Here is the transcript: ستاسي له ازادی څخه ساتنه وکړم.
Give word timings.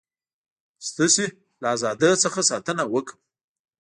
ستاسي 0.87 1.25
له 1.61 1.67
ازادی 1.75 2.11
څخه 2.23 2.39
ساتنه 2.51 2.83
وکړم. 2.93 3.19